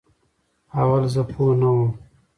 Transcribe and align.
اول 0.81 1.03
زه 1.13 1.21
پوهه 1.31 1.55
نه 1.61 1.69
وم 1.75 1.89